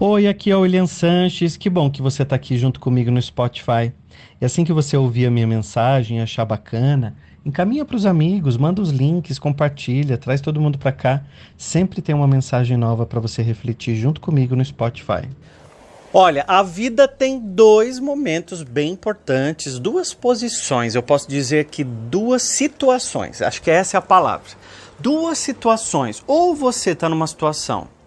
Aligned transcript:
Oi, 0.00 0.28
aqui 0.28 0.48
é 0.48 0.56
o 0.56 0.60
William 0.60 0.86
Sanches. 0.86 1.56
Que 1.56 1.68
bom 1.68 1.90
que 1.90 2.00
você 2.00 2.22
está 2.22 2.36
aqui 2.36 2.56
junto 2.56 2.78
comigo 2.78 3.10
no 3.10 3.20
Spotify. 3.20 3.92
E 4.40 4.44
assim 4.44 4.64
que 4.64 4.72
você 4.72 4.96
ouvir 4.96 5.26
a 5.26 5.30
minha 5.30 5.44
mensagem 5.46 6.20
achar 6.20 6.44
bacana, 6.44 7.16
encaminha 7.44 7.84
para 7.84 7.96
os 7.96 8.06
amigos, 8.06 8.56
manda 8.56 8.80
os 8.80 8.90
links, 8.90 9.40
compartilha, 9.40 10.16
traz 10.16 10.40
todo 10.40 10.60
mundo 10.60 10.78
para 10.78 10.92
cá. 10.92 11.24
Sempre 11.56 12.00
tem 12.00 12.14
uma 12.14 12.28
mensagem 12.28 12.76
nova 12.76 13.04
para 13.04 13.18
você 13.18 13.42
refletir 13.42 13.96
junto 13.96 14.20
comigo 14.20 14.54
no 14.54 14.64
Spotify. 14.64 15.28
Olha, 16.14 16.44
a 16.46 16.62
vida 16.62 17.08
tem 17.08 17.40
dois 17.40 17.98
momentos 17.98 18.62
bem 18.62 18.92
importantes, 18.92 19.80
duas 19.80 20.14
posições, 20.14 20.94
eu 20.94 21.02
posso 21.02 21.28
dizer 21.28 21.64
que 21.64 21.82
duas 21.82 22.42
situações, 22.42 23.42
acho 23.42 23.60
que 23.60 23.70
essa 23.70 23.96
é 23.96 23.98
a 23.98 24.02
palavra. 24.02 24.46
Duas 25.00 25.38
situações. 25.38 26.22
Ou 26.24 26.54
você 26.54 26.90
está 26.90 27.08
numa 27.08 27.26
situação 27.26 27.97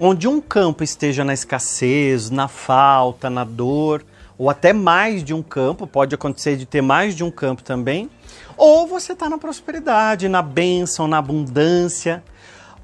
onde 0.00 0.26
um 0.26 0.40
campo 0.40 0.82
esteja 0.82 1.22
na 1.22 1.34
escassez, 1.34 2.30
na 2.30 2.48
falta, 2.48 3.28
na 3.28 3.44
dor, 3.44 4.02
ou 4.38 4.48
até 4.48 4.72
mais 4.72 5.22
de 5.22 5.34
um 5.34 5.42
campo, 5.42 5.86
pode 5.86 6.14
acontecer 6.14 6.56
de 6.56 6.64
ter 6.64 6.80
mais 6.80 7.14
de 7.14 7.22
um 7.22 7.30
campo 7.30 7.62
também, 7.62 8.08
ou 8.56 8.86
você 8.86 9.12
está 9.12 9.28
na 9.28 9.36
prosperidade, 9.36 10.26
na 10.28 10.40
bênção, 10.40 11.06
na 11.06 11.18
abundância. 11.18 12.24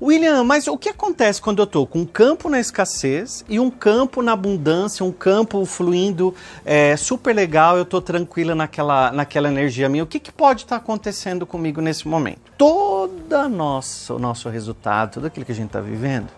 William, 0.01 0.45
mas 0.45 0.67
o 0.67 0.77
que 0.77 0.91
acontece 0.91 1.41
quando 1.41 1.61
eu 1.61 1.65
estou 1.65 1.87
com 1.87 2.01
um 2.01 2.05
campo 2.05 2.51
na 2.51 2.61
escassez 2.61 3.43
e 3.49 3.59
um 3.59 3.71
campo 3.71 4.21
na 4.21 4.33
abundância, 4.33 5.03
um 5.03 5.11
campo 5.11 5.65
fluindo 5.65 6.35
é, 6.67 6.95
super 6.99 7.35
legal, 7.35 7.79
eu 7.79 7.85
estou 7.85 8.03
tranquila 8.03 8.55
naquela, 8.55 9.11
naquela 9.11 9.49
energia 9.49 9.89
minha? 9.89 10.05
O 10.05 10.07
que, 10.07 10.21
que 10.21 10.31
pode 10.31 10.65
estar 10.65 10.77
tá 10.77 10.83
acontecendo 10.83 11.47
comigo 11.47 11.81
nesse 11.81 12.07
momento? 12.07 12.53
Todo 12.59 13.49
nosso, 13.49 14.19
nosso 14.19 14.51
resultado, 14.51 15.13
tudo 15.15 15.29
aquilo 15.29 15.47
que 15.47 15.53
a 15.53 15.55
gente 15.55 15.69
está 15.69 15.81
vivendo, 15.81 16.29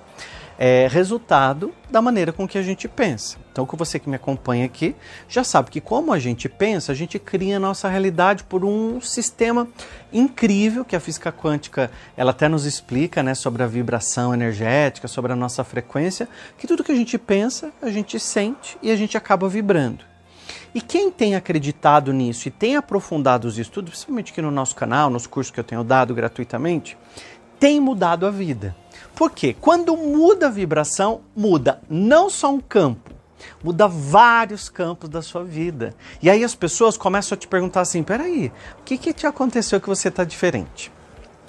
é 0.59 0.89
resultado 0.91 1.73
da 1.89 2.03
maneira 2.03 2.33
com 2.33 2.47
que 2.47 2.59
a 2.59 2.62
gente 2.62 2.89
pensa. 2.89 3.39
Então, 3.53 3.65
que 3.65 3.77
você 3.77 3.99
que 3.99 4.09
me 4.09 4.16
acompanha 4.16 4.66
aqui 4.66 4.95
já 5.29 5.45
sabe 5.45 5.71
que 5.71 5.80
como 5.80 6.13
a 6.13 6.19
gente 6.19 6.49
pensa, 6.49 6.91
a 6.91 6.95
gente 6.95 7.19
cria 7.19 7.57
a 7.57 7.60
nossa 7.60 7.88
realidade 7.88 8.43
por 8.45 8.65
um 8.65 9.01
sistema 9.01 9.69
incrível 10.13 10.85
que 10.85 10.97
a 10.97 11.01
física 11.01 11.30
quântica 11.30 11.91
ela 12.16 12.32
até 12.32 12.49
nos 12.49 12.66
explica, 12.66 13.23
né, 13.23 13.35
sobre 13.35 13.63
a 13.63 13.66
vibração 13.66 14.35
energética, 14.35 15.07
sobre 15.07 15.32
a 15.32 15.37
nossa 15.37 15.63
frequência, 15.63 16.29
que 16.59 16.66
tudo 16.66 16.82
que 16.82 16.93
a 16.93 16.97
gente 16.97 17.16
pensa, 17.16 17.73
a 17.80 17.91
gente 17.91 18.19
sente 18.19 18.77
e 18.82 18.91
a 18.91 18.97
gente 18.97 19.16
acaba 19.16 19.49
vibrando. 19.49 20.04
E 20.75 20.80
quem 20.80 21.10
tem 21.10 21.35
acreditado 21.35 22.13
nisso 22.13 22.49
e 22.49 22.51
tem 22.51 22.77
aprofundado 22.77 23.49
os 23.49 23.59
estudos, 23.59 23.91
principalmente 23.91 24.32
aqui 24.32 24.43
no 24.43 24.51
nosso 24.51 24.75
canal, 24.75 25.09
nos 25.09 25.27
cursos 25.27 25.51
que 25.51 25.59
eu 25.59 25.65
tenho 25.65 25.82
dado 25.82 26.15
gratuitamente, 26.15 26.97
tem 27.59 27.80
mudado 27.80 28.26
a 28.26 28.30
vida. 28.30 28.74
Por 29.14 29.30
quê? 29.30 29.56
Quando 29.60 29.96
muda 29.96 30.46
a 30.46 30.51
vibração, 30.51 31.23
muda 31.34 31.80
não 31.88 32.30
só 32.30 32.52
um 32.52 32.60
campo, 32.60 33.10
muda 33.62 33.88
vários 33.88 34.68
campos 34.68 35.09
da 35.09 35.23
sua 35.23 35.42
vida. 35.45 35.95
E 36.23 36.30
aí 36.30 36.45
as 36.45 36.54
pessoas 36.54 36.96
começam 36.96 37.34
a 37.34 37.38
te 37.38 37.48
perguntar 37.48 37.80
assim: 37.80 38.02
peraí, 38.02 38.52
o 38.80 38.82
que, 38.84 38.96
que 38.96 39.12
te 39.12 39.26
aconteceu 39.26 39.80
que 39.80 39.88
você 39.88 40.09
está 40.09 40.24
diferente? 40.24 40.92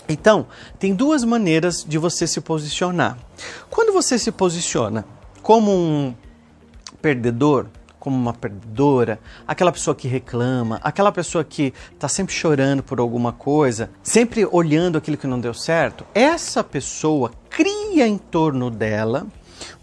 Então, 0.08 0.48
tem 0.80 0.96
duas 0.96 1.24
maneiras 1.24 1.86
de 1.88 2.00
você 2.00 2.26
se 2.26 2.42
posicionar. 2.42 3.16
Quando 3.70 3.94
você 3.94 4.18
se 4.18 4.32
posiciona 4.32 5.06
como 5.44 5.72
um 5.72 6.16
perdedor, 7.00 7.68
como 8.00 8.16
uma 8.16 8.34
perdedora, 8.34 9.20
aquela 9.48 9.72
pessoa 9.72 9.94
que 9.94 10.08
reclama, 10.08 10.80
aquela 10.84 11.12
pessoa 11.12 11.44
que 11.44 11.74
está 11.94 12.08
sempre 12.08 12.34
chorando 12.34 12.82
por 12.82 13.00
alguma 13.00 13.34
coisa, 13.34 13.92
sempre 14.02 14.48
olhando 14.50 14.98
aquilo 14.98 15.18
que 15.18 15.28
não 15.28 15.40
deu 15.40 15.54
certo, 15.54 16.06
essa 16.14 16.64
pessoa 16.64 17.32
cria 17.50 18.08
em 18.08 18.18
torno 18.18 18.72
dela 18.72 19.28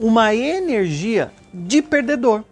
uma 0.01 0.35
energia 0.35 1.31
de 1.53 1.83
perdedor. 1.83 2.43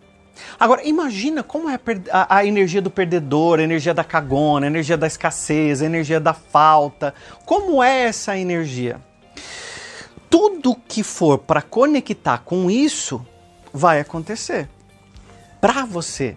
Agora, 0.59 0.83
imagina 0.85 1.43
como 1.43 1.71
é 1.71 1.79
a, 2.11 2.39
a, 2.39 2.45
energia 2.45 2.83
do 2.83 2.91
perdedor, 2.91 3.61
a 3.61 3.63
energia 3.63 3.95
da 3.95 4.03
cagona, 4.03 4.67
a 4.67 4.69
energia 4.69 4.97
da 4.97 5.07
escassez, 5.07 5.81
a 5.81 5.87
energia 5.87 6.19
da 6.19 6.35
falta. 6.35 7.15
Como 7.47 7.83
é 7.83 8.03
essa 8.03 8.37
energia? 8.37 9.01
Tudo 10.29 10.75
que 10.75 11.05
for 11.05 11.39
para 11.39 11.63
conectar 11.63 12.39
com 12.39 12.69
isso 12.69 13.25
vai 13.73 14.01
acontecer 14.01 14.69
para 15.65 15.87
você. 15.87 16.37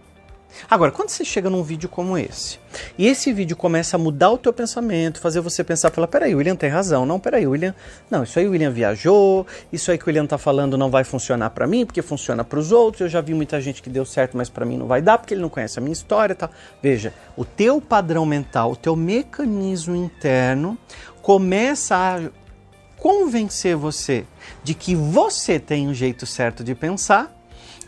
Agora, 0.69 0.89
quando 0.89 1.09
você 1.09 1.25
chega 1.25 1.49
num 1.49 1.61
vídeo 1.61 1.89
como 1.89 2.17
esse, 2.17 2.59
e 2.97 3.07
esse 3.07 3.33
vídeo 3.33 3.57
começa 3.57 3.97
a 3.97 3.99
mudar 3.99 4.31
o 4.31 4.37
teu 4.37 4.53
pensamento, 4.53 5.19
fazer 5.19 5.41
você 5.41 5.65
pensar, 5.65 5.91
falar, 5.91 6.07
peraí, 6.07 6.33
o 6.33 6.37
William 6.37 6.55
tem 6.55 6.69
razão, 6.69 7.05
não, 7.05 7.19
peraí, 7.19 7.45
William, 7.45 7.75
não, 8.09 8.23
isso 8.23 8.39
aí 8.39 8.47
o 8.47 8.51
William 8.51 8.71
viajou, 8.71 9.45
isso 9.69 9.91
aí 9.91 9.97
que 9.97 10.05
o 10.05 10.07
William 10.07 10.25
tá 10.25 10.37
falando 10.37 10.77
não 10.77 10.89
vai 10.89 11.03
funcionar 11.03 11.49
para 11.49 11.67
mim, 11.67 11.85
porque 11.85 12.01
funciona 12.01 12.41
para 12.41 12.57
os 12.57 12.71
outros, 12.71 13.01
eu 13.01 13.09
já 13.09 13.19
vi 13.19 13.33
muita 13.33 13.59
gente 13.59 13.81
que 13.81 13.89
deu 13.89 14.05
certo, 14.05 14.37
mas 14.37 14.47
para 14.47 14.65
mim 14.65 14.77
não 14.77 14.87
vai 14.87 15.01
dar, 15.01 15.17
porque 15.17 15.33
ele 15.33 15.41
não 15.41 15.49
conhece 15.49 15.77
a 15.77 15.81
minha 15.81 15.91
história 15.91 16.31
e 16.31 16.37
tal. 16.37 16.49
Veja, 16.81 17.13
o 17.35 17.43
teu 17.43 17.81
padrão 17.81 18.25
mental, 18.25 18.71
o 18.71 18.75
teu 18.77 18.95
mecanismo 18.95 19.93
interno 19.93 20.77
começa 21.21 21.97
a 21.97 22.29
convencer 22.95 23.75
você 23.75 24.23
de 24.63 24.73
que 24.73 24.95
você 24.95 25.59
tem 25.59 25.85
um 25.85 25.93
jeito 25.93 26.25
certo 26.25 26.63
de 26.63 26.73
pensar 26.73 27.37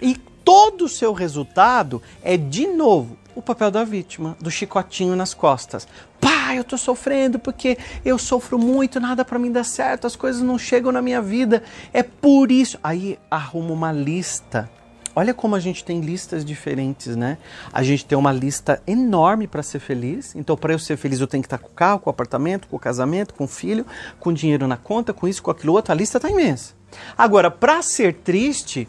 e 0.01 0.17
todo 0.43 0.85
o 0.85 0.89
seu 0.89 1.13
resultado 1.13 2.01
é, 2.21 2.37
de 2.37 2.67
novo, 2.67 3.17
o 3.35 3.41
papel 3.41 3.71
da 3.71 3.83
vítima, 3.83 4.35
do 4.39 4.51
chicotinho 4.51 5.15
nas 5.15 5.33
costas. 5.33 5.87
Pai, 6.19 6.59
eu 6.59 6.63
tô 6.63 6.77
sofrendo 6.77 7.39
porque 7.39 7.77
eu 8.03 8.17
sofro 8.17 8.59
muito, 8.59 8.99
nada 8.99 9.23
para 9.23 9.39
mim 9.39 9.51
dar 9.51 9.63
certo, 9.63 10.05
as 10.05 10.15
coisas 10.15 10.41
não 10.41 10.57
chegam 10.57 10.91
na 10.91 11.01
minha 11.01 11.21
vida. 11.21 11.63
É 11.93 12.03
por 12.03 12.51
isso. 12.51 12.77
Aí 12.83 13.17
arruma 13.29 13.71
uma 13.71 13.91
lista. 13.91 14.69
Olha 15.15 15.33
como 15.33 15.55
a 15.55 15.59
gente 15.59 15.83
tem 15.83 16.01
listas 16.01 16.45
diferentes, 16.45 17.15
né? 17.15 17.37
A 17.73 17.83
gente 17.83 18.05
tem 18.05 18.17
uma 18.17 18.31
lista 18.31 18.81
enorme 18.85 19.47
para 19.47 19.63
ser 19.63 19.79
feliz. 19.79 20.35
Então, 20.35 20.55
para 20.55 20.73
eu 20.73 20.79
ser 20.79 20.97
feliz, 20.97 21.19
eu 21.19 21.27
tenho 21.27 21.43
que 21.43 21.47
estar 21.47 21.57
com 21.57 21.67
o 21.67 21.73
carro, 21.73 21.99
com 21.99 22.09
o 22.09 22.11
apartamento, 22.11 22.67
com 22.67 22.75
o 22.75 22.79
casamento, 22.79 23.33
com 23.33 23.45
o 23.45 23.47
filho, 23.47 23.85
com 24.19 24.31
dinheiro 24.31 24.67
na 24.67 24.77
conta, 24.77 25.13
com 25.13 25.27
isso, 25.27 25.41
com 25.41 25.51
aquilo 25.51 25.73
outro. 25.73 25.91
A 25.91 25.95
lista 25.95 26.17
está 26.17 26.29
imensa. 26.29 26.73
Agora, 27.17 27.51
para 27.51 27.81
ser 27.81 28.13
triste, 28.15 28.87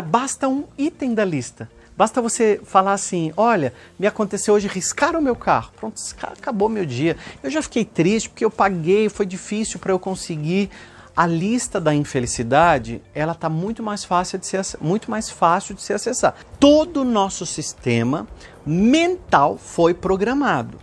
basta 0.00 0.46
um 0.46 0.64
item 0.76 1.14
da 1.14 1.24
lista. 1.24 1.68
Basta 1.96 2.22
você 2.22 2.60
falar 2.64 2.92
assim: 2.92 3.32
olha, 3.36 3.72
me 3.98 4.06
aconteceu 4.06 4.54
hoje 4.54 4.68
riscar 4.68 5.16
o 5.16 5.20
meu 5.20 5.36
carro. 5.36 5.72
Pronto, 5.76 6.00
acabou 6.22 6.68
meu 6.68 6.86
dia. 6.86 7.16
Eu 7.42 7.50
já 7.50 7.60
fiquei 7.60 7.84
triste 7.84 8.28
porque 8.28 8.44
eu 8.44 8.50
paguei, 8.50 9.08
foi 9.08 9.26
difícil 9.26 9.80
para 9.80 9.92
eu 9.92 9.98
conseguir. 9.98 10.70
A 11.16 11.26
lista 11.26 11.80
da 11.80 11.92
infelicidade, 11.92 13.02
ela 13.14 13.32
está 13.32 13.50
muito 13.50 13.82
mais 13.82 14.04
fácil 14.04 14.38
de 14.38 14.46
ser 14.46 14.62
muito 14.80 15.10
mais 15.10 15.28
fácil 15.28 15.74
de 15.74 15.82
se 15.82 15.92
acessar. 15.92 16.34
Todo 16.58 17.02
o 17.02 17.04
nosso 17.04 17.44
sistema 17.44 18.26
mental 18.64 19.58
foi 19.58 19.92
programado. 19.92 20.78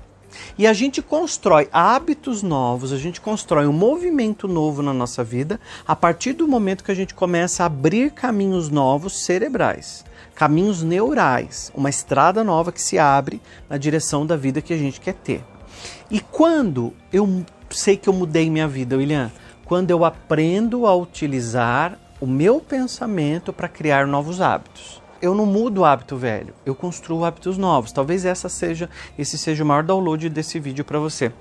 E 0.57 0.65
a 0.67 0.73
gente 0.73 1.01
constrói 1.01 1.69
hábitos 1.71 2.43
novos, 2.43 2.91
a 2.91 2.97
gente 2.97 3.21
constrói 3.21 3.67
um 3.67 3.73
movimento 3.73 4.47
novo 4.47 4.81
na 4.81 4.93
nossa 4.93 5.23
vida 5.23 5.59
a 5.87 5.95
partir 5.95 6.33
do 6.33 6.47
momento 6.47 6.83
que 6.83 6.91
a 6.91 6.95
gente 6.95 7.13
começa 7.13 7.63
a 7.63 7.67
abrir 7.67 8.11
caminhos 8.11 8.69
novos 8.69 9.23
cerebrais, 9.23 10.03
caminhos 10.35 10.83
neurais, 10.83 11.71
uma 11.75 11.89
estrada 11.89 12.43
nova 12.43 12.71
que 12.71 12.81
se 12.81 12.97
abre 12.97 13.41
na 13.69 13.77
direção 13.77 14.25
da 14.25 14.35
vida 14.35 14.61
que 14.61 14.73
a 14.73 14.77
gente 14.77 14.99
quer 14.99 15.13
ter. 15.13 15.43
E 16.09 16.19
quando 16.19 16.93
eu 17.11 17.45
sei 17.69 17.97
que 17.97 18.09
eu 18.09 18.13
mudei 18.13 18.49
minha 18.49 18.67
vida, 18.67 18.97
William, 18.97 19.31
quando 19.65 19.91
eu 19.91 20.03
aprendo 20.05 20.87
a 20.87 20.95
utilizar 20.95 21.99
o 22.19 22.25
meu 22.25 22.59
pensamento 22.59 23.53
para 23.53 23.67
criar 23.67 24.07
novos 24.07 24.41
hábitos 24.41 25.01
eu 25.21 25.33
não 25.33 25.45
mudo 25.45 25.81
o 25.81 25.85
hábito 25.85 26.15
velho, 26.15 26.53
eu 26.65 26.75
construo 26.75 27.25
hábitos 27.25 27.57
novos. 27.57 27.91
Talvez 27.91 28.25
essa 28.25 28.49
seja, 28.49 28.89
esse 29.17 29.37
seja 29.37 29.63
o 29.63 29.67
maior 29.67 29.83
download 29.83 30.29
desse 30.29 30.59
vídeo 30.59 30.85
para 30.85 30.99
você. 30.99 31.31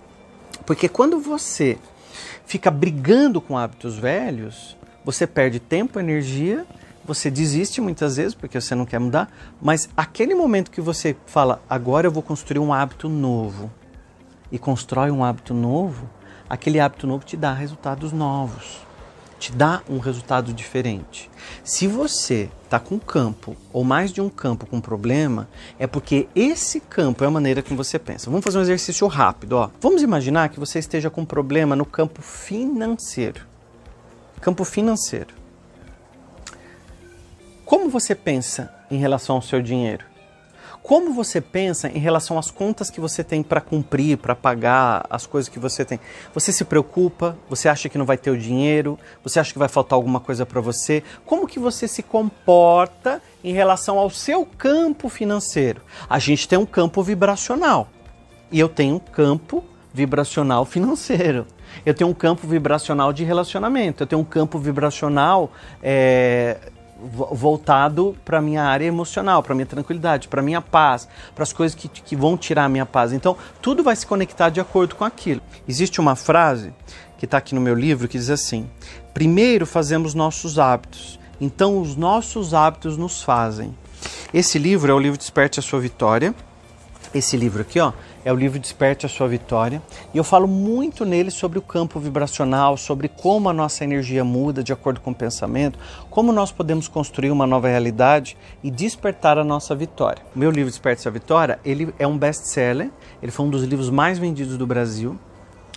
Porque 0.64 0.88
quando 0.88 1.20
você 1.20 1.78
fica 2.44 2.70
brigando 2.70 3.40
com 3.40 3.58
hábitos 3.58 3.98
velhos, 3.98 4.76
você 5.04 5.26
perde 5.26 5.60
tempo, 5.60 6.00
energia, 6.00 6.66
você 7.04 7.30
desiste 7.30 7.80
muitas 7.80 8.16
vezes 8.16 8.34
porque 8.34 8.60
você 8.60 8.74
não 8.74 8.84
quer 8.84 8.98
mudar, 8.98 9.30
mas 9.60 9.88
aquele 9.96 10.34
momento 10.34 10.70
que 10.70 10.80
você 10.80 11.16
fala, 11.26 11.62
agora 11.68 12.06
eu 12.06 12.10
vou 12.10 12.22
construir 12.22 12.58
um 12.58 12.72
hábito 12.72 13.08
novo, 13.08 13.70
e 14.50 14.58
constrói 14.58 15.10
um 15.10 15.24
hábito 15.24 15.52
novo, 15.52 16.08
aquele 16.48 16.80
hábito 16.80 17.06
novo 17.06 17.24
te 17.24 17.36
dá 17.36 17.52
resultados 17.52 18.12
novos 18.12 18.86
te 19.38 19.52
dá 19.52 19.82
um 19.88 19.98
resultado 19.98 20.52
diferente. 20.52 21.30
Se 21.62 21.86
você 21.86 22.48
está 22.64 22.78
com 22.78 22.96
um 22.96 22.98
campo 22.98 23.56
ou 23.72 23.84
mais 23.84 24.12
de 24.12 24.20
um 24.20 24.28
campo 24.28 24.66
com 24.66 24.80
problema, 24.80 25.48
é 25.78 25.86
porque 25.86 26.28
esse 26.34 26.80
campo 26.80 27.22
é 27.22 27.26
a 27.26 27.30
maneira 27.30 27.62
que 27.62 27.74
você 27.74 27.98
pensa. 27.98 28.30
Vamos 28.30 28.44
fazer 28.44 28.58
um 28.58 28.62
exercício 28.62 29.06
rápido. 29.06 29.54
Ó. 29.54 29.70
Vamos 29.80 30.02
imaginar 30.02 30.48
que 30.48 30.60
você 30.60 30.78
esteja 30.78 31.10
com 31.10 31.22
um 31.22 31.26
problema 31.26 31.76
no 31.76 31.84
campo 31.84 32.22
financeiro. 32.22 33.46
Campo 34.40 34.64
financeiro. 34.64 35.34
Como 37.64 37.90
você 37.90 38.14
pensa 38.14 38.72
em 38.90 38.96
relação 38.96 39.36
ao 39.36 39.42
seu 39.42 39.60
dinheiro? 39.60 40.15
Como 40.86 41.12
você 41.12 41.40
pensa 41.40 41.88
em 41.88 41.98
relação 41.98 42.38
às 42.38 42.48
contas 42.48 42.90
que 42.90 43.00
você 43.00 43.24
tem 43.24 43.42
para 43.42 43.60
cumprir, 43.60 44.18
para 44.18 44.36
pagar, 44.36 45.04
as 45.10 45.26
coisas 45.26 45.48
que 45.48 45.58
você 45.58 45.84
tem? 45.84 45.98
Você 46.32 46.52
se 46.52 46.64
preocupa? 46.64 47.36
Você 47.50 47.68
acha 47.68 47.88
que 47.88 47.98
não 47.98 48.06
vai 48.06 48.16
ter 48.16 48.30
o 48.30 48.38
dinheiro? 48.38 48.96
Você 49.24 49.40
acha 49.40 49.52
que 49.52 49.58
vai 49.58 49.66
faltar 49.66 49.96
alguma 49.96 50.20
coisa 50.20 50.46
para 50.46 50.60
você? 50.60 51.02
Como 51.24 51.48
que 51.48 51.58
você 51.58 51.88
se 51.88 52.04
comporta 52.04 53.20
em 53.42 53.52
relação 53.52 53.98
ao 53.98 54.08
seu 54.10 54.46
campo 54.46 55.08
financeiro? 55.08 55.82
A 56.08 56.20
gente 56.20 56.46
tem 56.46 56.56
um 56.56 56.64
campo 56.64 57.02
vibracional 57.02 57.88
e 58.52 58.60
eu 58.60 58.68
tenho 58.68 58.94
um 58.94 59.00
campo 59.00 59.64
vibracional 59.92 60.64
financeiro. 60.64 61.48
Eu 61.84 61.94
tenho 61.94 62.10
um 62.10 62.14
campo 62.14 62.46
vibracional 62.46 63.12
de 63.12 63.24
relacionamento. 63.24 64.04
Eu 64.04 64.06
tenho 64.06 64.22
um 64.22 64.24
campo 64.24 64.56
vibracional 64.56 65.50
é, 65.82 66.58
voltado 66.98 68.16
para 68.24 68.40
minha 68.40 68.62
área 68.62 68.86
emocional, 68.86 69.42
para 69.42 69.54
minha 69.54 69.66
tranquilidade, 69.66 70.28
para 70.28 70.40
minha 70.40 70.62
paz, 70.62 71.06
para 71.34 71.42
as 71.42 71.52
coisas 71.52 71.74
que, 71.74 71.88
que 71.88 72.16
vão 72.16 72.36
tirar 72.36 72.64
a 72.64 72.68
minha 72.68 72.86
paz. 72.86 73.12
Então, 73.12 73.36
tudo 73.60 73.82
vai 73.82 73.94
se 73.94 74.06
conectar 74.06 74.48
de 74.48 74.60
acordo 74.60 74.94
com 74.94 75.04
aquilo. 75.04 75.42
Existe 75.68 76.00
uma 76.00 76.16
frase 76.16 76.72
que 77.18 77.24
está 77.24 77.38
aqui 77.38 77.54
no 77.54 77.60
meu 77.60 77.74
livro 77.74 78.08
que 78.08 78.18
diz 78.18 78.30
assim: 78.30 78.68
primeiro 79.12 79.66
fazemos 79.66 80.14
nossos 80.14 80.58
hábitos, 80.58 81.18
então 81.40 81.80
os 81.80 81.96
nossos 81.96 82.54
hábitos 82.54 82.96
nos 82.96 83.22
fazem. 83.22 83.76
Esse 84.32 84.58
livro 84.58 84.90
é 84.90 84.94
o 84.94 84.98
livro 84.98 85.18
Desperte 85.18 85.60
a 85.60 85.62
Sua 85.62 85.80
Vitória. 85.80 86.34
Esse 87.14 87.36
livro 87.36 87.62
aqui, 87.62 87.80
ó, 87.80 87.92
é 88.26 88.32
o 88.32 88.34
livro 88.34 88.58
Desperte 88.58 89.06
a 89.06 89.08
Sua 89.08 89.28
Vitória. 89.28 89.80
E 90.12 90.18
eu 90.18 90.24
falo 90.24 90.48
muito 90.48 91.04
nele 91.04 91.30
sobre 91.30 91.60
o 91.60 91.62
campo 91.62 92.00
vibracional, 92.00 92.76
sobre 92.76 93.08
como 93.08 93.48
a 93.48 93.52
nossa 93.52 93.84
energia 93.84 94.24
muda 94.24 94.64
de 94.64 94.72
acordo 94.72 95.00
com 95.00 95.12
o 95.12 95.14
pensamento, 95.14 95.78
como 96.10 96.32
nós 96.32 96.50
podemos 96.50 96.88
construir 96.88 97.30
uma 97.30 97.46
nova 97.46 97.68
realidade 97.68 98.36
e 98.64 98.70
despertar 98.70 99.38
a 99.38 99.44
nossa 99.44 99.76
vitória. 99.76 100.24
O 100.34 100.38
meu 100.40 100.50
livro 100.50 100.68
Desperte 100.68 100.98
a 100.98 101.02
Sua 101.04 101.12
Vitória, 101.12 101.60
ele 101.64 101.94
é 102.00 102.06
um 102.06 102.18
best-seller, 102.18 102.90
ele 103.22 103.30
foi 103.30 103.46
um 103.46 103.48
dos 103.50 103.62
livros 103.62 103.90
mais 103.90 104.18
vendidos 104.18 104.58
do 104.58 104.66
Brasil. 104.66 105.16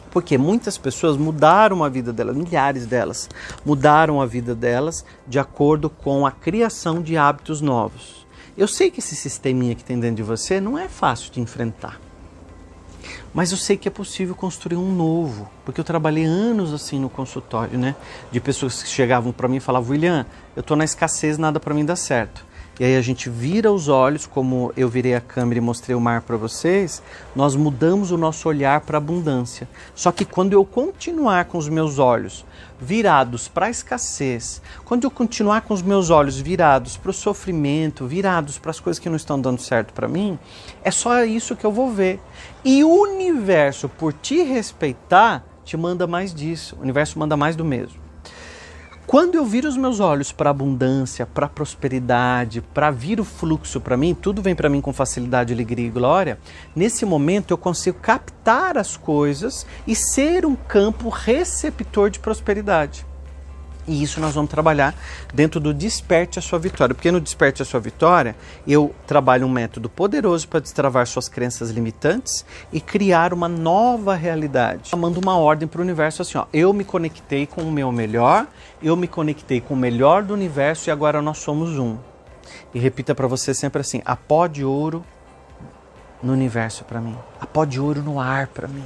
Porque 0.09 0.35
muitas 0.35 0.75
pessoas 0.75 1.17
mudaram 1.17 1.83
a 1.83 1.87
vida 1.87 2.11
delas, 2.11 2.35
milhares 2.35 2.87
delas, 2.87 3.29
mudaram 3.63 4.19
a 4.19 4.25
vida 4.25 4.55
delas 4.55 5.05
de 5.27 5.37
acordo 5.37 5.87
com 5.87 6.25
a 6.25 6.31
criação 6.31 6.99
de 6.99 7.15
hábitos 7.15 7.61
novos. 7.61 8.25
Eu 8.57 8.67
sei 8.67 8.89
que 8.89 9.01
esse 9.01 9.15
sisteminha 9.15 9.75
que 9.75 9.83
tem 9.83 9.99
dentro 9.99 10.15
de 10.15 10.23
você 10.23 10.59
não 10.59 10.79
é 10.79 10.89
fácil 10.89 11.31
de 11.31 11.39
enfrentar. 11.39 12.08
Mas 13.33 13.51
eu 13.51 13.57
sei 13.57 13.77
que 13.77 13.87
é 13.87 13.91
possível 13.91 14.33
construir 14.33 14.77
um 14.77 14.91
novo, 14.91 15.49
porque 15.63 15.79
eu 15.79 15.83
trabalhei 15.83 16.25
anos 16.25 16.73
assim 16.73 16.99
no 16.99 17.09
consultório, 17.09 17.77
né? 17.77 17.95
De 18.31 18.39
pessoas 18.39 18.81
que 18.81 18.89
chegavam 18.89 19.31
para 19.31 19.47
mim 19.47 19.57
e 19.57 19.59
falavam: 19.59 19.91
William, 19.91 20.25
eu 20.55 20.61
estou 20.61 20.75
na 20.75 20.83
escassez, 20.83 21.37
nada 21.37 21.59
para 21.59 21.73
mim 21.73 21.85
dá 21.85 21.95
certo. 21.95 22.43
E 22.79 22.85
aí 22.85 22.95
a 22.95 23.01
gente 23.01 23.29
vira 23.29 23.69
os 23.69 23.89
olhos, 23.89 24.25
como 24.25 24.71
eu 24.77 24.87
virei 24.87 25.13
a 25.13 25.19
câmera 25.19 25.57
e 25.57 25.61
mostrei 25.61 25.93
o 25.93 25.99
mar 25.99 26.21
para 26.21 26.37
vocês, 26.37 27.03
nós 27.35 27.53
mudamos 27.53 28.09
o 28.09 28.17
nosso 28.17 28.47
olhar 28.47 28.79
para 28.79 28.95
a 28.95 28.99
abundância. 28.99 29.67
Só 29.93 30.13
que 30.13 30.23
quando 30.23 30.53
eu 30.53 30.63
continuar 30.63 31.43
com 31.45 31.57
os 31.57 31.67
meus 31.67 31.99
olhos 31.99 32.45
virados 32.79 33.49
para 33.49 33.65
a 33.65 33.69
escassez, 33.69 34.61
quando 34.85 35.03
eu 35.03 35.11
continuar 35.11 35.61
com 35.63 35.73
os 35.73 35.81
meus 35.81 36.09
olhos 36.09 36.39
virados 36.39 36.95
para 36.95 37.11
o 37.11 37.13
sofrimento, 37.13 38.07
virados 38.07 38.57
para 38.57 38.71
as 38.71 38.79
coisas 38.79 38.97
que 38.97 39.09
não 39.09 39.17
estão 39.17 39.41
dando 39.41 39.59
certo 39.59 39.93
para 39.93 40.07
mim, 40.07 40.39
é 40.81 40.89
só 40.89 41.25
isso 41.25 41.57
que 41.57 41.65
eu 41.65 41.73
vou 41.73 41.91
ver. 41.91 42.21
E 42.63 42.81
o 42.81 42.89
universo, 42.89 43.89
por 43.89 44.13
te 44.13 44.41
respeitar, 44.41 45.43
te 45.65 45.75
manda 45.75 46.07
mais 46.07 46.33
disso. 46.33 46.77
O 46.79 46.81
universo 46.81 47.19
manda 47.19 47.35
mais 47.35 47.57
do 47.57 47.65
mesmo. 47.65 48.08
Quando 49.09 49.33
eu 49.33 49.43
viro 49.43 49.67
os 49.67 49.75
meus 49.75 49.99
olhos 49.99 50.31
para 50.31 50.51
abundância, 50.51 51.25
para 51.25 51.49
prosperidade, 51.49 52.61
para 52.61 52.91
vir 52.91 53.19
o 53.19 53.23
fluxo 53.25 53.81
para 53.81 53.97
mim, 53.97 54.13
tudo 54.13 54.39
vem 54.39 54.53
para 54.53 54.69
mim 54.69 54.81
com 54.81 54.93
facilidade, 54.93 55.51
alegria 55.51 55.87
e 55.87 55.89
glória. 55.89 56.37
Nesse 56.75 57.07
momento 57.07 57.49
eu 57.49 57.57
consigo 57.57 57.97
captar 57.97 58.77
as 58.77 58.95
coisas 58.95 59.65
e 59.87 59.95
ser 59.95 60.45
um 60.45 60.55
campo 60.55 61.09
receptor 61.09 62.11
de 62.11 62.19
prosperidade. 62.19 63.08
E 63.89 64.03
isso 64.03 64.21
nós 64.21 64.35
vamos 64.35 64.51
trabalhar 64.51 64.93
dentro 65.33 65.59
do 65.59 65.73
Desperte 65.73 66.37
a 66.37 66.41
Sua 66.43 66.59
Vitória. 66.59 66.93
Porque 66.93 67.11
no 67.11 67.19
Desperte 67.19 67.63
a 67.63 67.65
Sua 67.65 67.79
Vitória, 67.79 68.35
eu 68.67 68.93
trabalho 69.07 69.47
um 69.47 69.49
método 69.49 69.89
poderoso 69.89 70.47
para 70.47 70.59
destravar 70.59 71.07
suas 71.07 71.27
crenças 71.27 71.71
limitantes 71.71 72.45
e 72.71 72.79
criar 72.79 73.33
uma 73.33 73.49
nova 73.49 74.13
realidade. 74.13 74.95
Mando 74.95 75.19
uma 75.19 75.35
ordem 75.39 75.67
para 75.67 75.79
o 75.79 75.83
universo 75.83 76.21
assim: 76.21 76.37
ó, 76.37 76.45
eu 76.53 76.71
me 76.71 76.83
conectei 76.83 77.47
com 77.47 77.63
o 77.63 77.71
meu 77.71 77.91
melhor, 77.91 78.45
eu 78.79 78.95
me 78.95 79.07
conectei 79.07 79.59
com 79.59 79.73
o 79.73 79.77
melhor 79.77 80.21
do 80.21 80.35
universo 80.35 80.87
e 80.87 80.91
agora 80.91 81.19
nós 81.19 81.39
somos 81.39 81.79
um. 81.79 81.97
E 82.71 82.79
repita 82.79 83.15
para 83.15 83.25
você 83.25 83.55
sempre 83.55 83.81
assim: 83.81 84.03
a 84.05 84.15
pó 84.15 84.45
de 84.45 84.63
ouro 84.63 85.03
no 86.21 86.31
universo 86.31 86.83
para 86.83 87.01
mim, 87.01 87.17
a 87.41 87.47
pó 87.47 87.65
de 87.65 87.79
ouro 87.79 88.03
no 88.03 88.19
ar 88.19 88.45
para 88.49 88.67
mim. 88.67 88.85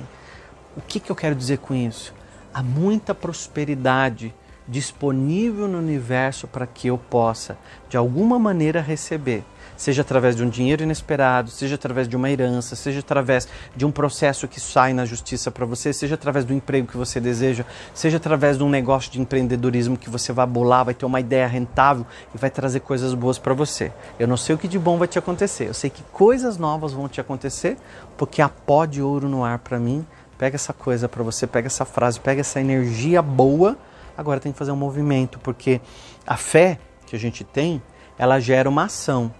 O 0.77 0.81
que, 0.81 1.01
que 1.01 1.11
eu 1.11 1.15
quero 1.15 1.35
dizer 1.35 1.57
com 1.57 1.75
isso? 1.75 2.13
Há 2.53 2.63
muita 2.63 3.13
prosperidade 3.13 4.33
disponível 4.67 5.67
no 5.67 5.77
universo 5.77 6.47
para 6.47 6.65
que 6.65 6.87
eu 6.87 6.97
possa, 6.97 7.57
de 7.89 7.97
alguma 7.97 8.39
maneira, 8.39 8.81
receber. 8.81 9.43
Seja 9.75 10.01
através 10.01 10.35
de 10.35 10.43
um 10.43 10.49
dinheiro 10.49 10.83
inesperado, 10.83 11.49
seja 11.49 11.75
através 11.75 12.07
de 12.07 12.15
uma 12.15 12.29
herança, 12.29 12.75
seja 12.75 12.99
através 12.99 13.47
de 13.75 13.85
um 13.85 13.91
processo 13.91 14.47
que 14.47 14.59
sai 14.59 14.93
na 14.93 15.03
justiça 15.03 15.49
para 15.49 15.65
você, 15.65 15.91
seja 15.91 16.15
através 16.15 16.45
do 16.45 16.53
emprego 16.53 16.87
que 16.87 16.95
você 16.95 17.19
deseja, 17.19 17.65
seja 17.93 18.17
através 18.17 18.57
de 18.57 18.63
um 18.63 18.69
negócio 18.69 19.11
de 19.11 19.19
empreendedorismo 19.19 19.97
que 19.97 20.09
você 20.09 20.31
vai 20.31 20.45
bolar, 20.45 20.85
vai 20.85 20.93
ter 20.93 21.05
uma 21.05 21.19
ideia 21.19 21.47
rentável 21.47 22.05
e 22.33 22.37
vai 22.37 22.49
trazer 22.49 22.81
coisas 22.81 23.13
boas 23.13 23.39
para 23.39 23.53
você. 23.53 23.91
Eu 24.19 24.27
não 24.27 24.37
sei 24.37 24.55
o 24.55 24.57
que 24.57 24.67
de 24.67 24.77
bom 24.77 24.97
vai 24.97 25.07
te 25.07 25.17
acontecer, 25.17 25.67
eu 25.67 25.73
sei 25.73 25.89
que 25.89 26.03
coisas 26.11 26.57
novas 26.57 26.93
vão 26.93 27.09
te 27.09 27.19
acontecer, 27.19 27.77
porque 28.15 28.41
há 28.41 28.49
pó 28.49 28.85
de 28.85 29.01
ouro 29.01 29.27
no 29.27 29.43
ar 29.43 29.59
para 29.59 29.79
mim. 29.79 30.05
Pega 30.37 30.55
essa 30.55 30.73
coisa 30.73 31.09
para 31.09 31.23
você, 31.23 31.47
pega 31.47 31.67
essa 31.67 31.85
frase, 31.85 32.19
pega 32.19 32.41
essa 32.41 32.59
energia 32.59 33.21
boa 33.21 33.77
Agora 34.17 34.39
tem 34.39 34.51
que 34.51 34.57
fazer 34.57 34.71
um 34.71 34.75
movimento, 34.75 35.39
porque 35.39 35.81
a 36.25 36.37
fé 36.37 36.79
que 37.05 37.15
a 37.15 37.19
gente 37.19 37.43
tem, 37.43 37.81
ela 38.17 38.39
gera 38.39 38.69
uma 38.69 38.85
ação. 38.85 39.33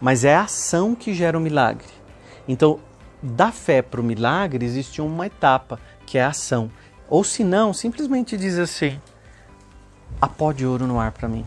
Mas 0.00 0.24
é 0.24 0.34
a 0.34 0.42
ação 0.42 0.94
que 0.94 1.12
gera 1.14 1.36
o 1.36 1.40
milagre. 1.40 1.88
Então, 2.46 2.78
da 3.22 3.50
fé 3.50 3.82
para 3.82 4.00
o 4.00 4.04
milagre 4.04 4.64
existe 4.64 5.00
uma 5.00 5.26
etapa, 5.26 5.80
que 6.06 6.18
é 6.18 6.22
a 6.22 6.28
ação. 6.28 6.70
Ou 7.08 7.24
se 7.24 7.42
não, 7.42 7.72
simplesmente 7.72 8.36
diz 8.36 8.58
assim: 8.58 9.00
a 10.20 10.28
pó 10.28 10.52
de 10.52 10.66
ouro 10.66 10.86
no 10.86 11.00
ar 11.00 11.12
para 11.12 11.28
mim. 11.28 11.46